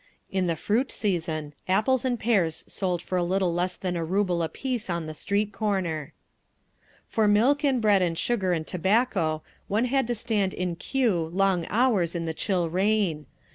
[0.31, 4.41] In the fruit season apples and pears sold for a little less than a ruble
[4.41, 6.11] apiece on the street corner….
[7.07, 11.67] For milk and bread and sugar and tobacco one had to stand in queue long
[11.69, 13.27] hours in the chill rain.